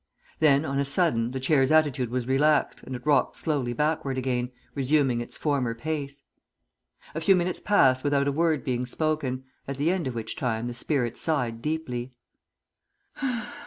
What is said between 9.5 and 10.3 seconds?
at the end of